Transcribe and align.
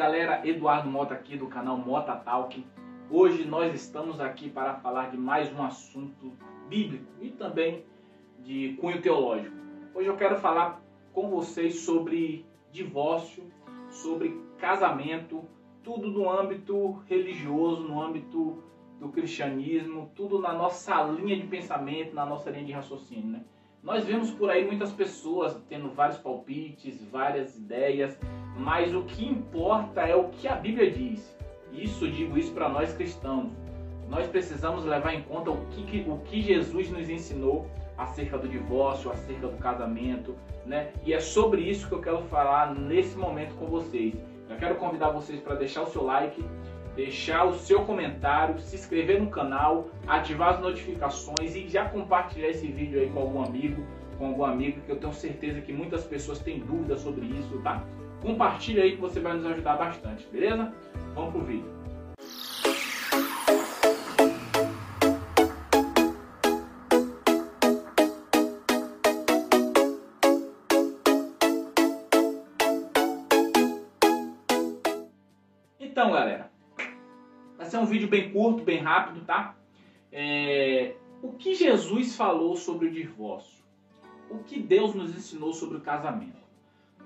galera, 0.00 0.40
Eduardo 0.48 0.88
Mota 0.88 1.12
aqui 1.12 1.36
do 1.36 1.46
canal 1.46 1.76
Mota 1.76 2.16
Talk. 2.16 2.64
Hoje 3.10 3.44
nós 3.44 3.74
estamos 3.74 4.18
aqui 4.18 4.48
para 4.48 4.76
falar 4.76 5.10
de 5.10 5.18
mais 5.18 5.52
um 5.52 5.62
assunto 5.62 6.32
bíblico 6.70 7.04
e 7.20 7.28
também 7.28 7.84
de 8.38 8.78
cunho 8.80 9.02
teológico. 9.02 9.54
Hoje 9.94 10.08
eu 10.08 10.16
quero 10.16 10.38
falar 10.38 10.80
com 11.12 11.28
vocês 11.28 11.80
sobre 11.80 12.46
divórcio, 12.72 13.44
sobre 13.90 14.40
casamento, 14.56 15.44
tudo 15.82 16.10
no 16.10 16.30
âmbito 16.30 17.02
religioso, 17.06 17.82
no 17.82 18.00
âmbito 18.00 18.64
do 18.98 19.10
cristianismo, 19.10 20.10
tudo 20.14 20.38
na 20.38 20.54
nossa 20.54 21.02
linha 21.02 21.36
de 21.36 21.46
pensamento, 21.46 22.14
na 22.14 22.24
nossa 22.24 22.48
linha 22.48 22.64
de 22.64 22.72
raciocínio, 22.72 23.32
né? 23.32 23.44
Nós 23.82 24.06
vemos 24.06 24.30
por 24.30 24.48
aí 24.48 24.66
muitas 24.66 24.92
pessoas 24.92 25.62
tendo 25.68 25.90
vários 25.90 26.16
palpites, 26.16 27.02
várias 27.10 27.54
ideias, 27.58 28.18
mas 28.60 28.94
o 28.94 29.02
que 29.04 29.26
importa 29.26 30.02
é 30.02 30.14
o 30.14 30.28
que 30.28 30.46
a 30.46 30.54
Bíblia 30.54 30.90
diz. 30.90 31.34
Isso 31.72 32.06
digo 32.10 32.36
isso 32.36 32.52
para 32.52 32.68
nós 32.68 32.92
cristãos. 32.92 33.50
Nós 34.06 34.26
precisamos 34.26 34.84
levar 34.84 35.14
em 35.14 35.22
conta 35.22 35.50
o 35.50 35.64
que, 35.68 36.04
o 36.06 36.18
que 36.18 36.42
Jesus 36.42 36.90
nos 36.90 37.08
ensinou 37.08 37.66
acerca 37.96 38.36
do 38.36 38.46
divórcio, 38.46 39.10
acerca 39.10 39.48
do 39.48 39.56
casamento, 39.56 40.34
né? 40.66 40.92
E 41.06 41.14
é 41.14 41.20
sobre 41.20 41.62
isso 41.62 41.88
que 41.88 41.94
eu 41.94 42.02
quero 42.02 42.22
falar 42.24 42.74
nesse 42.74 43.16
momento 43.16 43.54
com 43.54 43.66
vocês. 43.66 44.14
Eu 44.48 44.56
quero 44.56 44.74
convidar 44.74 45.10
vocês 45.10 45.40
para 45.40 45.54
deixar 45.54 45.82
o 45.82 45.86
seu 45.86 46.04
like, 46.04 46.44
deixar 46.94 47.44
o 47.44 47.54
seu 47.54 47.84
comentário, 47.84 48.58
se 48.58 48.76
inscrever 48.76 49.22
no 49.22 49.30
canal, 49.30 49.88
ativar 50.06 50.54
as 50.54 50.60
notificações 50.60 51.56
e 51.56 51.66
já 51.66 51.88
compartilhar 51.88 52.48
esse 52.48 52.66
vídeo 52.66 53.00
aí 53.00 53.08
com 53.08 53.20
algum 53.20 53.42
amigo, 53.42 53.82
com 54.18 54.26
algum 54.26 54.44
amigo, 54.44 54.82
que 54.82 54.92
eu 54.92 54.96
tenho 54.96 55.14
certeza 55.14 55.62
que 55.62 55.72
muitas 55.72 56.04
pessoas 56.04 56.40
têm 56.40 56.58
dúvidas 56.58 57.00
sobre 57.00 57.24
isso, 57.24 57.58
tá? 57.62 57.82
Compartilha 58.22 58.82
aí 58.82 58.96
que 58.96 59.00
você 59.00 59.20
vai 59.20 59.34
nos 59.34 59.46
ajudar 59.46 59.76
bastante, 59.76 60.26
beleza? 60.28 60.72
Vamos 61.14 61.32
pro 61.32 61.44
vídeo. 61.44 61.80
Então, 75.80 76.12
galera, 76.12 76.50
Vai 77.60 77.68
ser 77.68 77.76
um 77.76 77.84
vídeo 77.84 78.08
bem 78.08 78.32
curto, 78.32 78.64
bem 78.64 78.78
rápido, 78.78 79.22
tá? 79.26 79.54
É... 80.10 80.96
O 81.22 81.34
que 81.34 81.54
Jesus 81.54 82.16
falou 82.16 82.56
sobre 82.56 82.88
o 82.88 82.90
divórcio? 82.90 83.62
O 84.30 84.38
que 84.38 84.58
Deus 84.58 84.94
nos 84.94 85.14
ensinou 85.14 85.52
sobre 85.52 85.76
o 85.76 85.80
casamento? 85.82 86.39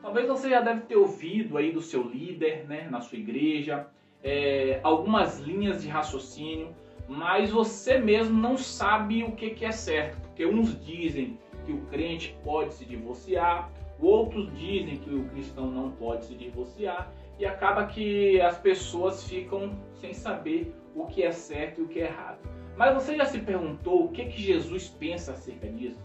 Talvez 0.04 0.28
você 0.28 0.50
já 0.50 0.60
deve 0.60 0.82
ter 0.82 0.96
ouvido 0.96 1.56
aí 1.56 1.72
do 1.72 1.80
seu 1.80 2.02
líder, 2.02 2.66
né, 2.68 2.86
na 2.90 3.00
sua 3.00 3.16
igreja, 3.16 3.86
é, 4.22 4.78
algumas 4.82 5.38
linhas 5.38 5.82
de 5.82 5.88
raciocínio, 5.88 6.74
mas 7.08 7.50
você 7.50 7.96
mesmo 7.96 8.38
não 8.38 8.58
sabe 8.58 9.24
o 9.24 9.32
que, 9.32 9.54
que 9.54 9.64
é 9.64 9.72
certo, 9.72 10.20
porque 10.20 10.44
uns 10.44 10.78
dizem 10.84 11.38
que 11.64 11.72
o 11.72 11.80
crente 11.86 12.36
pode 12.44 12.74
se 12.74 12.84
divorciar, 12.84 13.72
outros 13.98 14.54
dizem 14.58 14.98
que 14.98 15.08
o 15.08 15.24
cristão 15.30 15.70
não 15.70 15.90
pode 15.92 16.26
se 16.26 16.34
divorciar, 16.34 17.10
e 17.38 17.46
acaba 17.46 17.86
que 17.86 18.38
as 18.42 18.58
pessoas 18.58 19.26
ficam 19.26 19.72
sem 19.94 20.12
saber 20.12 20.70
o 20.94 21.06
que 21.06 21.22
é 21.22 21.32
certo 21.32 21.80
e 21.80 21.84
o 21.84 21.88
que 21.88 22.00
é 22.00 22.04
errado. 22.04 22.40
Mas 22.76 22.92
você 22.92 23.16
já 23.16 23.24
se 23.24 23.38
perguntou 23.38 24.04
o 24.04 24.08
que, 24.10 24.26
que 24.26 24.42
Jesus 24.42 24.86
pensa 24.86 25.32
acerca 25.32 25.66
disso? 25.66 25.98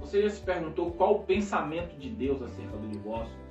Você 0.00 0.22
já 0.22 0.28
se 0.28 0.42
perguntou 0.42 0.90
qual 0.92 1.14
o 1.14 1.22
pensamento 1.22 1.96
de 1.96 2.10
Deus 2.10 2.42
acerca 2.42 2.76
do 2.76 2.88
divórcio? 2.88 3.47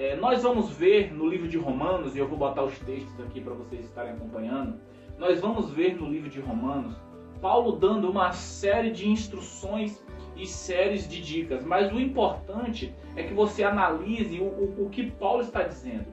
É, 0.00 0.16
nós 0.16 0.42
vamos 0.42 0.70
ver 0.70 1.12
no 1.12 1.28
livro 1.28 1.46
de 1.46 1.58
Romanos, 1.58 2.16
e 2.16 2.18
eu 2.18 2.26
vou 2.26 2.38
botar 2.38 2.64
os 2.64 2.78
textos 2.78 3.20
aqui 3.20 3.38
para 3.38 3.52
vocês 3.52 3.84
estarem 3.84 4.12
acompanhando. 4.12 4.80
Nós 5.18 5.42
vamos 5.42 5.70
ver 5.72 5.94
no 6.00 6.08
livro 6.08 6.30
de 6.30 6.40
Romanos 6.40 6.96
Paulo 7.42 7.72
dando 7.72 8.10
uma 8.10 8.32
série 8.32 8.92
de 8.92 9.06
instruções 9.06 10.02
e 10.34 10.46
séries 10.46 11.06
de 11.06 11.20
dicas, 11.20 11.62
mas 11.66 11.92
o 11.92 12.00
importante 12.00 12.94
é 13.14 13.22
que 13.22 13.34
você 13.34 13.62
analise 13.62 14.40
o, 14.40 14.44
o, 14.44 14.86
o 14.86 14.88
que 14.88 15.10
Paulo 15.10 15.42
está 15.42 15.64
dizendo. 15.64 16.06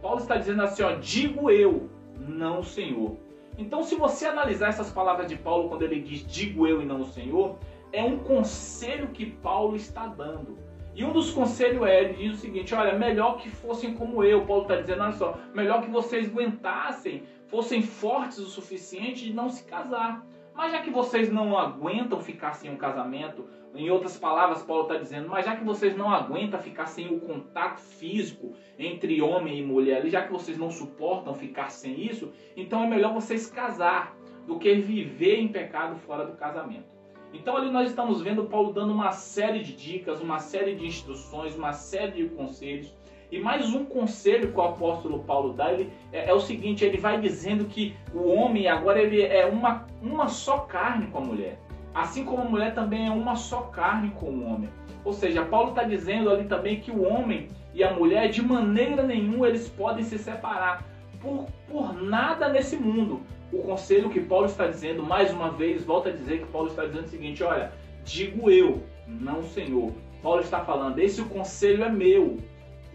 Paulo 0.00 0.20
está 0.20 0.38
dizendo 0.38 0.62
assim, 0.62 0.82
ó, 0.82 0.92
digo 0.92 1.50
eu, 1.50 1.90
não 2.18 2.60
o 2.60 2.64
Senhor. 2.64 3.14
Então, 3.58 3.82
se 3.82 3.94
você 3.94 4.24
analisar 4.24 4.68
essas 4.68 4.90
palavras 4.90 5.28
de 5.28 5.36
Paulo 5.36 5.68
quando 5.68 5.82
ele 5.82 6.00
diz 6.00 6.26
digo 6.26 6.66
eu 6.66 6.80
e 6.80 6.86
não 6.86 7.02
o 7.02 7.06
Senhor, 7.06 7.58
é 7.92 8.02
um 8.02 8.20
conselho 8.20 9.08
que 9.08 9.26
Paulo 9.26 9.76
está 9.76 10.06
dando. 10.06 10.56
E 10.94 11.04
um 11.04 11.12
dos 11.12 11.32
conselhos 11.32 11.84
é, 11.86 12.04
diz 12.04 12.34
o 12.34 12.36
seguinte, 12.36 12.72
olha, 12.74 12.96
melhor 12.96 13.38
que 13.38 13.50
fossem 13.50 13.94
como 13.94 14.22
eu. 14.22 14.46
Paulo 14.46 14.62
está 14.62 14.76
dizendo, 14.76 15.02
olha 15.02 15.12
só, 15.12 15.38
melhor 15.52 15.82
que 15.82 15.90
vocês 15.90 16.28
aguentassem, 16.28 17.24
fossem 17.48 17.82
fortes 17.82 18.38
o 18.38 18.46
suficiente 18.46 19.24
de 19.24 19.32
não 19.32 19.50
se 19.50 19.64
casar. 19.64 20.24
Mas 20.54 20.70
já 20.70 20.82
que 20.82 20.90
vocês 20.90 21.32
não 21.32 21.58
aguentam 21.58 22.20
ficar 22.20 22.52
sem 22.52 22.70
um 22.70 22.76
casamento, 22.76 23.44
em 23.74 23.90
outras 23.90 24.16
palavras, 24.16 24.62
Paulo 24.62 24.84
está 24.84 24.94
dizendo, 24.94 25.28
mas 25.28 25.44
já 25.44 25.56
que 25.56 25.64
vocês 25.64 25.96
não 25.96 26.08
aguentam 26.08 26.60
ficar 26.60 26.86
sem 26.86 27.12
o 27.12 27.18
contato 27.18 27.80
físico 27.80 28.54
entre 28.78 29.20
homem 29.20 29.58
e 29.58 29.64
mulher, 29.64 30.06
já 30.06 30.22
que 30.22 30.32
vocês 30.32 30.56
não 30.56 30.70
suportam 30.70 31.34
ficar 31.34 31.70
sem 31.70 32.06
isso, 32.06 32.30
então 32.56 32.84
é 32.84 32.86
melhor 32.86 33.12
vocês 33.12 33.50
casar 33.50 34.16
do 34.46 34.60
que 34.60 34.72
viver 34.76 35.40
em 35.40 35.48
pecado 35.48 35.96
fora 35.96 36.24
do 36.24 36.36
casamento. 36.36 36.93
Então 37.34 37.56
ali 37.56 37.70
nós 37.70 37.90
estamos 37.90 38.22
vendo 38.22 38.44
Paulo 38.44 38.72
dando 38.72 38.92
uma 38.92 39.12
série 39.12 39.62
de 39.62 39.74
dicas, 39.74 40.20
uma 40.20 40.38
série 40.38 40.74
de 40.74 40.86
instruções, 40.86 41.54
uma 41.54 41.72
série 41.72 42.12
de 42.12 42.28
conselhos 42.30 42.94
e 43.34 43.40
mais 43.40 43.74
um 43.74 43.84
conselho 43.84 44.52
que 44.52 44.56
o 44.56 44.62
apóstolo 44.62 45.18
Paulo 45.24 45.52
dá 45.52 45.72
ele, 45.72 45.92
é, 46.12 46.30
é, 46.30 46.32
o 46.32 46.38
seguinte: 46.38 46.84
ele 46.84 46.98
vai 46.98 47.20
dizendo 47.20 47.64
que 47.64 47.96
o 48.14 48.28
homem 48.28 48.68
agora 48.68 49.02
ele 49.02 49.22
é 49.22 49.44
uma, 49.44 49.86
uma 50.00 50.28
só 50.28 50.58
carne 50.58 51.08
com 51.08 51.18
a 51.18 51.20
mulher. 51.20 51.58
Assim 51.92 52.24
como 52.24 52.42
a 52.42 52.44
mulher 52.44 52.74
também 52.74 53.08
é 53.08 53.10
uma 53.10 53.34
só 53.34 53.62
carne 53.62 54.10
com 54.10 54.26
o 54.26 54.46
homem. 54.46 54.68
Ou 55.04 55.12
seja, 55.12 55.44
Paulo 55.44 55.70
está 55.70 55.82
dizendo 55.82 56.30
ali 56.30 56.44
também 56.44 56.78
que 56.78 56.92
o 56.92 57.02
homem 57.02 57.48
e 57.74 57.82
a 57.82 57.92
mulher, 57.92 58.28
de 58.28 58.40
maneira 58.40 59.02
nenhuma, 59.02 59.48
eles 59.48 59.68
podem 59.68 60.04
se 60.04 60.16
separar 60.16 60.84
por, 61.20 61.46
por 61.68 61.92
nada 61.92 62.48
nesse 62.48 62.76
mundo. 62.76 63.20
O 63.52 63.58
conselho 63.62 64.10
que 64.10 64.20
Paulo 64.20 64.46
está 64.46 64.66
dizendo, 64.66 65.02
mais 65.02 65.32
uma 65.32 65.50
vez, 65.50 65.84
volta 65.84 66.08
a 66.08 66.12
dizer 66.12 66.40
que 66.40 66.46
Paulo 66.46 66.68
está 66.68 66.84
dizendo 66.84 67.04
o 67.04 67.08
seguinte: 67.08 67.42
olha, 67.42 67.72
digo 68.04 68.50
eu, 68.50 68.82
não 69.06 69.40
o 69.40 69.48
Senhor. 69.48 69.92
Paulo 70.22 70.40
está 70.40 70.64
falando, 70.64 70.98
esse 70.98 71.22
conselho 71.24 71.84
é 71.84 71.88
meu 71.90 72.38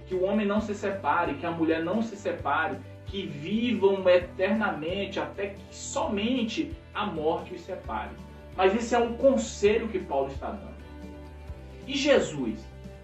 que 0.08 0.16
o 0.16 0.24
homem 0.24 0.46
não 0.46 0.60
se 0.60 0.74
separe, 0.74 1.36
que 1.36 1.46
a 1.46 1.52
mulher 1.52 1.84
não 1.84 2.02
se 2.02 2.16
separe, 2.16 2.78
que 3.06 3.28
vivam 3.28 4.08
eternamente 4.10 5.20
até 5.20 5.50
que 5.50 5.62
somente 5.70 6.76
a 6.94 7.06
morte 7.06 7.54
os 7.54 7.62
separe. 7.62 8.12
Mas 8.58 8.74
isso 8.74 8.96
é 8.96 9.00
um 9.00 9.14
conselho 9.14 9.88
que 9.88 10.00
Paulo 10.00 10.32
está 10.32 10.50
dando. 10.50 10.80
E 11.88 11.96
Jesus? 11.96 12.60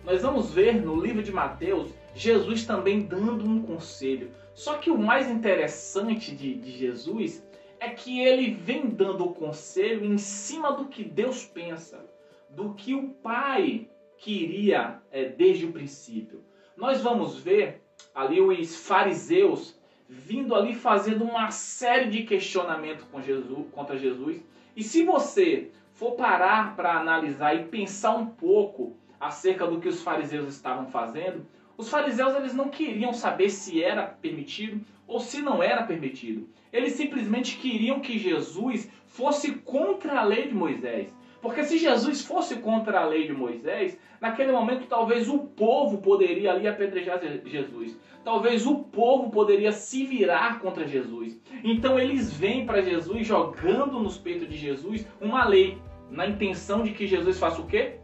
Nós 0.05 0.21
vamos 0.21 0.53
ver 0.53 0.75
no 0.81 0.99
livro 0.99 1.23
de 1.23 1.31
Mateus 1.31 1.89
Jesus 2.13 2.65
também 2.65 3.01
dando 3.01 3.43
um 3.43 3.61
conselho. 3.61 4.31
Só 4.53 4.77
que 4.77 4.89
o 4.89 4.97
mais 4.97 5.29
interessante 5.29 6.33
de, 6.33 6.53
de 6.53 6.71
Jesus 6.71 7.45
é 7.79 7.89
que 7.89 8.21
ele 8.21 8.51
vem 8.51 8.87
dando 8.87 9.25
o 9.25 9.33
conselho 9.33 10.05
em 10.05 10.17
cima 10.17 10.71
do 10.71 10.85
que 10.85 11.03
Deus 11.03 11.43
pensa, 11.43 12.05
do 12.49 12.73
que 12.73 12.93
o 12.93 13.09
Pai 13.09 13.87
queria 14.17 15.01
é, 15.11 15.25
desde 15.25 15.65
o 15.65 15.73
princípio 15.73 16.41
nós 16.75 17.01
vamos 17.01 17.39
ver 17.39 17.81
ali 18.13 18.41
os 18.41 18.75
fariseus 18.75 19.79
vindo 20.07 20.53
ali 20.53 20.75
fazendo 20.75 21.23
uma 21.23 21.49
série 21.49 22.09
de 22.09 22.23
questionamentos 22.23 23.05
com 23.11 23.21
Jesus, 23.21 23.65
contra 23.71 23.97
Jesus. 23.97 24.39
E 24.75 24.83
se 24.83 25.03
você 25.03 25.71
for 25.93 26.11
parar 26.11 26.75
para 26.75 26.99
analisar 26.99 27.55
e 27.55 27.65
pensar 27.65 28.15
um 28.15 28.27
pouco 28.27 28.95
acerca 29.25 29.67
do 29.67 29.79
que 29.79 29.89
os 29.89 30.01
fariseus 30.01 30.47
estavam 30.49 30.87
fazendo, 30.87 31.45
os 31.77 31.89
fariseus 31.89 32.35
eles 32.35 32.53
não 32.53 32.69
queriam 32.69 33.13
saber 33.13 33.49
se 33.49 33.83
era 33.83 34.03
permitido 34.03 34.85
ou 35.07 35.19
se 35.19 35.41
não 35.41 35.61
era 35.61 35.83
permitido. 35.83 36.47
Eles 36.71 36.93
simplesmente 36.93 37.57
queriam 37.57 37.99
que 37.99 38.17
Jesus 38.17 38.89
fosse 39.07 39.55
contra 39.55 40.19
a 40.19 40.23
lei 40.23 40.47
de 40.47 40.53
Moisés. 40.53 41.15
Porque 41.41 41.63
se 41.63 41.77
Jesus 41.77 42.25
fosse 42.25 42.55
contra 42.55 43.01
a 43.01 43.05
lei 43.05 43.27
de 43.27 43.33
Moisés, 43.33 43.99
naquele 44.19 44.51
momento 44.51 44.87
talvez 44.87 45.29
o 45.29 45.39
povo 45.39 45.99
poderia 45.99 46.51
ali 46.51 46.67
apedrejar 46.67 47.21
Jesus. 47.45 47.99
Talvez 48.23 48.65
o 48.65 48.79
povo 48.79 49.29
poderia 49.29 49.71
se 49.71 50.05
virar 50.05 50.59
contra 50.59 50.87
Jesus. 50.87 51.39
Então 51.63 51.99
eles 51.99 52.33
vêm 52.33 52.65
para 52.65 52.81
Jesus 52.81 53.27
jogando 53.27 53.99
nos 53.99 54.17
peitos 54.17 54.49
de 54.49 54.57
Jesus 54.57 55.07
uma 55.21 55.45
lei, 55.45 55.77
na 56.09 56.25
intenção 56.25 56.81
de 56.81 56.91
que 56.91 57.05
Jesus 57.05 57.37
faça 57.37 57.61
o 57.61 57.67
quê? 57.67 57.99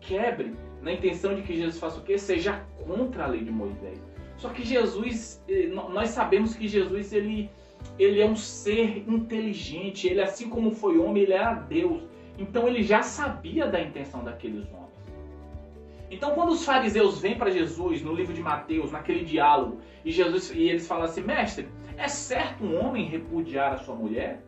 Quebre. 0.00 0.54
Na 0.84 0.92
intenção 0.92 1.34
de 1.34 1.40
que 1.40 1.56
Jesus 1.56 1.78
faça 1.78 1.98
o 1.98 2.02
quê? 2.02 2.18
Seja 2.18 2.62
contra 2.86 3.24
a 3.24 3.26
lei 3.26 3.42
de 3.42 3.50
Moisés. 3.50 3.98
Só 4.36 4.50
que 4.50 4.62
Jesus, 4.62 5.42
eh, 5.48 5.68
nós 5.68 6.10
sabemos 6.10 6.54
que 6.54 6.68
Jesus 6.68 7.10
ele, 7.14 7.50
ele 7.98 8.20
é 8.20 8.26
um 8.26 8.36
ser 8.36 8.98
inteligente. 9.08 10.06
Ele, 10.06 10.20
assim 10.20 10.50
como 10.50 10.72
foi 10.72 10.98
homem, 10.98 11.22
ele 11.22 11.32
era 11.32 11.54
Deus. 11.54 12.02
Então 12.38 12.68
ele 12.68 12.82
já 12.82 13.02
sabia 13.02 13.66
da 13.66 13.80
intenção 13.80 14.22
daqueles 14.22 14.66
homens. 14.72 14.84
Então, 16.10 16.34
quando 16.34 16.50
os 16.50 16.64
fariseus 16.64 17.18
vêm 17.18 17.38
para 17.38 17.50
Jesus 17.50 18.02
no 18.02 18.12
livro 18.12 18.34
de 18.34 18.42
Mateus, 18.42 18.92
naquele 18.92 19.24
diálogo, 19.24 19.78
e 20.04 20.10
Jesus 20.10 20.50
e 20.54 20.68
eles 20.68 20.86
falam 20.86 21.04
assim: 21.04 21.22
"Mestre, 21.22 21.66
é 21.96 22.08
certo 22.08 22.62
um 22.62 22.78
homem 22.78 23.06
repudiar 23.06 23.72
a 23.72 23.78
sua 23.78 23.94
mulher?" 23.94 24.42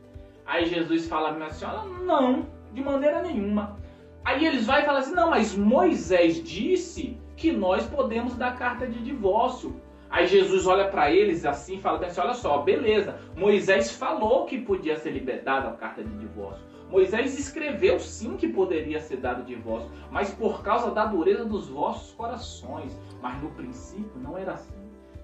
Aí 0.44 0.66
Jesus 0.66 1.08
fala 1.08 1.32
para 1.32 1.46
a 1.46 1.50
senhora: 1.50 1.84
"Não, 2.04 2.46
de 2.74 2.82
maneira 2.82 3.22
nenhuma." 3.22 3.85
Aí 4.26 4.44
eles 4.44 4.66
vão 4.66 4.76
e 4.76 4.82
falam 4.82 5.00
assim: 5.00 5.14
"Não, 5.14 5.30
mas 5.30 5.54
Moisés 5.54 6.42
disse 6.42 7.16
que 7.36 7.52
nós 7.52 7.86
podemos 7.86 8.34
dar 8.34 8.58
carta 8.58 8.84
de 8.84 9.00
divórcio." 9.02 9.80
Aí 10.10 10.26
Jesus 10.26 10.66
olha 10.66 10.88
para 10.88 11.12
eles 11.12 11.46
assim 11.46 11.76
e 11.76 11.80
fala 11.80 12.04
assim: 12.04 12.20
olha 12.20 12.34
só, 12.34 12.58
beleza, 12.58 13.20
Moisés 13.36 13.92
falou 13.92 14.44
que 14.44 14.58
podia 14.58 14.96
ser 14.96 15.10
libertada 15.10 15.68
a 15.68 15.72
carta 15.72 16.02
de 16.02 16.12
divórcio. 16.18 16.64
Moisés 16.90 17.38
escreveu 17.38 18.00
sim 18.00 18.36
que 18.36 18.48
poderia 18.48 19.00
ser 19.00 19.18
dado 19.18 19.44
divórcio, 19.44 19.90
mas 20.10 20.34
por 20.34 20.60
causa 20.62 20.90
da 20.90 21.04
dureza 21.04 21.44
dos 21.44 21.68
vossos 21.68 22.12
corações. 22.12 22.98
Mas 23.22 23.40
no 23.40 23.50
princípio 23.50 24.20
não 24.20 24.36
era 24.36 24.54
assim. 24.54 24.74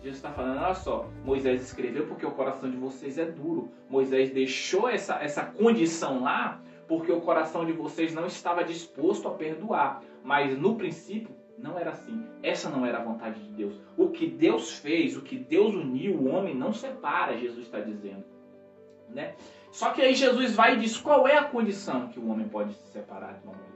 Jesus 0.00 0.16
está 0.16 0.30
falando, 0.30 0.60
olha 0.60 0.74
só, 0.74 1.08
Moisés 1.24 1.62
escreveu 1.62 2.06
porque 2.06 2.26
o 2.26 2.32
coração 2.32 2.68
de 2.70 2.76
vocês 2.76 3.18
é 3.18 3.24
duro. 3.24 3.70
Moisés 3.88 4.30
deixou 4.30 4.88
essa, 4.88 5.22
essa 5.22 5.44
condição 5.44 6.22
lá 6.22 6.60
porque 6.86 7.10
o 7.10 7.20
coração 7.20 7.64
de 7.64 7.72
vocês 7.72 8.14
não 8.14 8.26
estava 8.26 8.64
disposto 8.64 9.28
a 9.28 9.32
perdoar. 9.32 10.02
Mas 10.22 10.58
no 10.58 10.76
princípio 10.76 11.34
não 11.58 11.78
era 11.78 11.90
assim. 11.90 12.26
Essa 12.42 12.68
não 12.68 12.84
era 12.84 12.98
a 12.98 13.04
vontade 13.04 13.40
de 13.42 13.50
Deus. 13.50 13.80
O 13.96 14.10
que 14.10 14.26
Deus 14.26 14.78
fez, 14.78 15.16
o 15.16 15.22
que 15.22 15.38
Deus 15.38 15.74
uniu, 15.74 16.16
o 16.16 16.28
homem 16.28 16.54
não 16.54 16.72
separa, 16.72 17.36
Jesus 17.36 17.66
está 17.66 17.80
dizendo. 17.80 18.24
Né? 19.08 19.34
Só 19.70 19.90
que 19.90 20.02
aí 20.02 20.14
Jesus 20.14 20.54
vai 20.54 20.76
e 20.76 20.80
diz 20.80 20.96
qual 20.96 21.26
é 21.26 21.36
a 21.36 21.44
condição 21.44 22.08
que 22.08 22.18
o 22.18 22.28
homem 22.28 22.48
pode 22.48 22.74
se 22.74 22.92
separar 22.92 23.34
de 23.34 23.44
uma 23.44 23.52
mulher. 23.54 23.72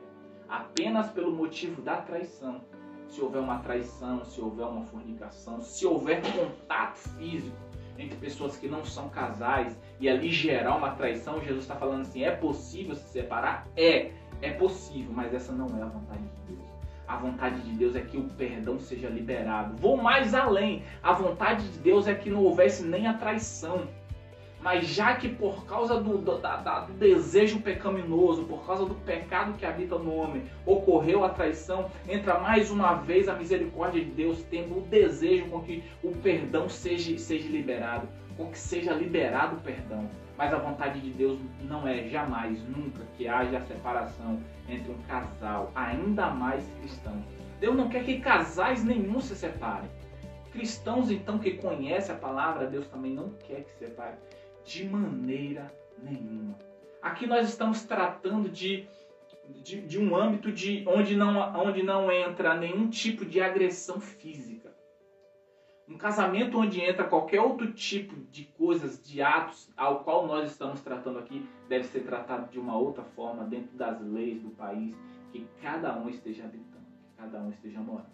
Apenas 0.48 1.10
pelo 1.10 1.32
motivo 1.32 1.82
da 1.82 1.96
traição. 1.96 2.60
Se 3.08 3.20
houver 3.20 3.40
uma 3.40 3.60
traição, 3.60 4.24
se 4.24 4.40
houver 4.40 4.66
uma 4.66 4.84
fornicação, 4.84 5.60
se 5.60 5.86
houver 5.86 6.20
contato 6.32 6.96
físico 6.96 7.56
entre 7.98 8.16
pessoas 8.16 8.56
que 8.56 8.68
não 8.68 8.84
são 8.84 9.08
casais 9.08 9.78
e 10.00 10.08
ali 10.08 10.30
gerar 10.30 10.76
uma 10.76 10.90
traição, 10.90 11.40
Jesus 11.40 11.62
está 11.62 11.74
falando 11.76 12.02
assim: 12.02 12.22
é 12.22 12.30
possível 12.30 12.94
se 12.94 13.08
separar? 13.08 13.66
É, 13.76 14.10
é 14.42 14.50
possível, 14.52 15.12
mas 15.12 15.32
essa 15.32 15.52
não 15.52 15.66
é 15.78 15.82
a 15.82 15.86
vontade 15.86 16.22
de 16.22 16.54
Deus. 16.54 16.66
A 17.08 17.16
vontade 17.16 17.60
de 17.60 17.70
Deus 17.70 17.94
é 17.94 18.00
que 18.00 18.16
o 18.16 18.24
perdão 18.30 18.80
seja 18.80 19.08
liberado. 19.08 19.76
Vou 19.76 19.96
mais 19.96 20.34
além. 20.34 20.82
A 21.02 21.12
vontade 21.12 21.68
de 21.68 21.78
Deus 21.78 22.08
é 22.08 22.14
que 22.14 22.28
não 22.28 22.42
houvesse 22.42 22.84
nem 22.84 23.06
a 23.06 23.14
traição. 23.14 23.86
Mas 24.66 24.88
já 24.88 25.14
que 25.14 25.28
por 25.28 25.64
causa 25.64 26.00
do, 26.00 26.18
do, 26.18 26.38
da, 26.38 26.56
do, 26.56 26.92
desejo 26.94 27.60
pecaminoso, 27.60 28.46
por 28.46 28.66
causa 28.66 28.84
do 28.84 28.96
pecado 28.96 29.52
que 29.56 29.64
habita 29.64 29.96
no 29.96 30.12
homem, 30.12 30.42
ocorreu 30.66 31.24
a 31.24 31.28
traição, 31.28 31.88
entra 32.08 32.40
mais 32.40 32.68
uma 32.68 32.94
vez 32.94 33.28
a 33.28 33.36
misericórdia 33.36 34.04
de 34.04 34.10
Deus, 34.10 34.42
tendo 34.50 34.78
o 34.78 34.80
desejo 34.80 35.44
com 35.50 35.60
que 35.60 35.84
o 36.02 36.10
perdão 36.16 36.68
seja, 36.68 37.16
seja 37.16 37.48
liberado, 37.48 38.08
com 38.36 38.50
que 38.50 38.58
seja 38.58 38.92
liberado 38.92 39.54
o 39.54 39.60
perdão. 39.60 40.10
Mas 40.36 40.52
a 40.52 40.58
vontade 40.58 41.00
de 41.00 41.10
Deus 41.10 41.38
não 41.60 41.86
é 41.86 42.08
jamais, 42.08 42.60
nunca, 42.68 43.04
que 43.16 43.28
haja 43.28 43.60
separação 43.60 44.40
entre 44.68 44.90
um 44.90 44.98
casal, 45.06 45.70
ainda 45.76 46.30
mais 46.30 46.68
cristão. 46.80 47.22
Deus 47.60 47.76
não 47.76 47.88
quer 47.88 48.02
que 48.02 48.18
casais 48.18 48.82
nenhum 48.82 49.20
se 49.20 49.36
separem. 49.36 49.88
Cristãos, 50.50 51.08
então, 51.08 51.38
que 51.38 51.52
conhecem 51.52 52.12
a 52.12 52.18
palavra, 52.18 52.66
Deus 52.66 52.88
também 52.88 53.12
não 53.12 53.30
quer 53.46 53.62
que 53.62 53.70
se 53.70 53.78
separem 53.78 54.16
de 54.66 54.84
maneira 54.84 55.72
nenhuma. 56.02 56.58
Aqui 57.00 57.26
nós 57.26 57.48
estamos 57.48 57.84
tratando 57.84 58.48
de, 58.48 58.86
de, 59.62 59.80
de 59.80 59.98
um 59.98 60.14
âmbito 60.14 60.52
de 60.52 60.84
onde 60.86 61.16
não, 61.16 61.38
onde 61.64 61.82
não 61.82 62.10
entra 62.10 62.54
nenhum 62.54 62.90
tipo 62.90 63.24
de 63.24 63.40
agressão 63.40 64.00
física 64.00 64.76
um 65.88 65.96
casamento 65.96 66.58
onde 66.58 66.80
entra 66.80 67.04
qualquer 67.04 67.40
outro 67.40 67.72
tipo 67.72 68.16
de 68.30 68.44
coisas, 68.44 69.02
de 69.02 69.22
atos, 69.22 69.70
ao 69.76 70.00
qual 70.02 70.26
nós 70.26 70.50
estamos 70.50 70.80
tratando 70.80 71.18
aqui, 71.18 71.46
deve 71.68 71.84
ser 71.84 72.00
tratado 72.00 72.50
de 72.50 72.58
uma 72.58 72.76
outra 72.76 73.04
forma, 73.04 73.44
dentro 73.44 73.76
das 73.76 74.00
leis 74.00 74.40
do 74.42 74.50
país, 74.50 74.96
que 75.30 75.46
cada 75.62 75.96
um 75.96 76.08
esteja 76.08 76.44
habitando, 76.44 76.86
que 77.04 77.16
cada 77.16 77.38
um 77.38 77.50
esteja 77.50 77.80
morando. 77.80 78.10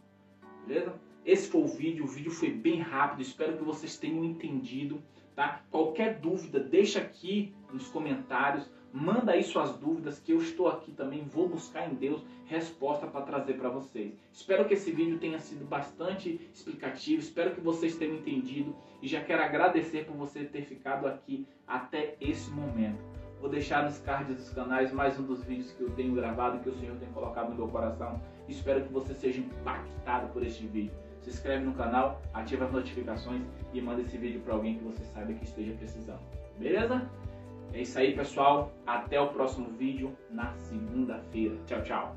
Beleza? 0.66 0.94
Esse 1.24 1.48
foi 1.48 1.62
o 1.62 1.66
vídeo, 1.66 2.04
o 2.04 2.08
vídeo 2.08 2.30
foi 2.30 2.50
bem 2.50 2.80
rápido, 2.80 3.22
espero 3.22 3.56
que 3.56 3.64
vocês 3.64 3.96
tenham 3.96 4.24
entendido. 4.24 5.02
Tá? 5.34 5.62
Qualquer 5.70 6.18
dúvida, 6.18 6.60
deixa 6.60 6.98
aqui 6.98 7.54
nos 7.72 7.88
comentários. 7.88 8.70
Manda 8.92 9.32
aí 9.32 9.42
suas 9.42 9.74
dúvidas 9.78 10.18
que 10.18 10.32
eu 10.32 10.38
estou 10.38 10.68
aqui 10.68 10.92
também, 10.92 11.24
vou 11.24 11.48
buscar 11.48 11.90
em 11.90 11.94
Deus 11.94 12.22
resposta 12.44 13.06
para 13.06 13.22
trazer 13.22 13.54
para 13.54 13.70
vocês. 13.70 14.12
Espero 14.30 14.66
que 14.66 14.74
esse 14.74 14.92
vídeo 14.92 15.18
tenha 15.18 15.38
sido 15.38 15.64
bastante 15.64 16.38
explicativo, 16.52 17.22
espero 17.22 17.54
que 17.54 17.60
vocês 17.62 17.96
tenham 17.96 18.16
entendido 18.16 18.76
e 19.00 19.08
já 19.08 19.22
quero 19.22 19.42
agradecer 19.42 20.04
por 20.04 20.14
você 20.14 20.44
ter 20.44 20.62
ficado 20.66 21.06
aqui 21.06 21.46
até 21.66 22.16
esse 22.20 22.50
momento. 22.50 23.02
Vou 23.40 23.48
deixar 23.48 23.82
nos 23.82 23.98
cards 23.98 24.36
dos 24.36 24.50
canais 24.50 24.92
mais 24.92 25.18
um 25.18 25.22
dos 25.24 25.42
vídeos 25.42 25.72
que 25.72 25.80
eu 25.80 25.90
tenho 25.92 26.14
gravado 26.14 26.60
que 26.60 26.68
o 26.68 26.78
Senhor 26.78 26.96
tem 26.98 27.10
colocado 27.12 27.48
no 27.48 27.56
meu 27.56 27.68
coração. 27.68 28.20
Espero 28.46 28.84
que 28.84 28.92
você 28.92 29.14
seja 29.14 29.40
impactado 29.40 30.28
por 30.34 30.44
este 30.44 30.66
vídeo. 30.66 30.92
Se 31.22 31.30
inscreve 31.30 31.64
no 31.64 31.72
canal, 31.74 32.20
ativa 32.34 32.64
as 32.64 32.72
notificações 32.72 33.42
e 33.72 33.80
manda 33.80 34.02
esse 34.02 34.18
vídeo 34.18 34.40
para 34.40 34.54
alguém 34.54 34.76
que 34.76 34.84
você 34.84 35.04
saiba 35.04 35.32
que 35.32 35.44
esteja 35.44 35.72
precisando. 35.74 36.20
Beleza? 36.58 37.08
É 37.72 37.80
isso 37.80 37.98
aí, 37.98 38.14
pessoal. 38.14 38.72
Até 38.86 39.20
o 39.20 39.28
próximo 39.28 39.70
vídeo 39.78 40.16
na 40.30 40.52
segunda-feira. 40.56 41.56
Tchau, 41.66 41.82
tchau. 41.82 42.16